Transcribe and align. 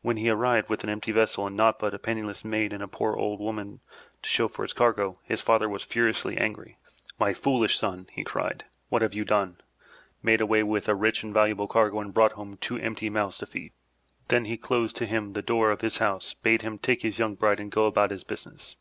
When 0.00 0.16
he 0.16 0.30
arrived 0.30 0.70
with 0.70 0.84
an 0.84 0.90
empty 0.90 1.10
vessel 1.10 1.44
and 1.44 1.56
naught 1.56 1.80
but 1.80 1.92
a 1.92 1.98
penniless 1.98 2.44
maid 2.44 2.72
and 2.72 2.80
a 2.84 2.86
poor 2.86 3.16
old 3.16 3.40
woman 3.40 3.80
to 4.22 4.28
show 4.30 4.46
for 4.46 4.62
his 4.62 4.72
cargo, 4.72 5.18
his 5.24 5.40
father 5.40 5.68
was 5.68 5.82
furiously 5.82 6.36
angry. 6.38 6.76
"My 7.18 7.34
foolish 7.34 7.76
son!*' 7.76 8.06
he 8.12 8.22
cried. 8.22 8.66
"What 8.90 9.02
have 9.02 9.12
you 9.12 9.24
done? 9.24 9.56
Made 10.22 10.40
away 10.40 10.62
with 10.62 10.88
a 10.88 10.94
rich 10.94 11.24
and 11.24 11.34
valuable 11.34 11.66
cargo 11.66 11.98
and 11.98 12.14
brought 12.14 12.34
home 12.34 12.56
two 12.58 12.78
empty 12.78 13.10
mouths 13.10 13.38
to 13.38 13.46
feed! 13.46 13.72
Then 14.28 14.44
he 14.44 14.56
closed 14.56 14.94
to 14.98 15.04
him 15.04 15.32
the 15.32 15.42
door 15.42 15.72
of 15.72 15.80
his' 15.80 15.98
house, 15.98 16.32
bade 16.34 16.62
him 16.62 16.78
take 16.78 17.02
his 17.02 17.18
young 17.18 17.34
bride 17.34 17.58
and 17.58 17.72
go 17.72 17.86
about 17.86 18.12
his 18.12 18.22
business. 18.22 18.76